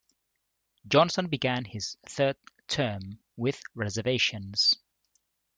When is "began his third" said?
1.27-2.35